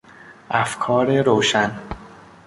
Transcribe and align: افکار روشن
افکار 0.49 1.11
روشن 1.21 1.79